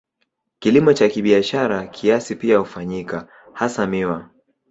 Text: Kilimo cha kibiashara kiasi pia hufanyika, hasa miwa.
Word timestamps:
Kilimo 0.59 0.93
cha 0.93 1.09
kibiashara 1.09 1.87
kiasi 1.87 2.35
pia 2.35 2.57
hufanyika, 2.57 3.27
hasa 3.53 3.87
miwa. 3.87 4.29